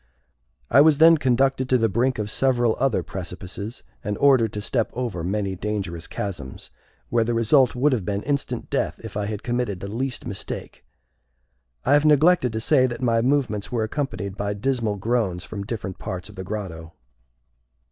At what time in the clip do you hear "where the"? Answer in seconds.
7.09-7.35